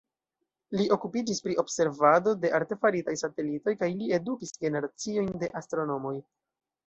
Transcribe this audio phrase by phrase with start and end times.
[0.79, 6.15] Li okupiĝis pri observado de artefaritaj satelitoj kaj li edukis generaciojn de astronomoj.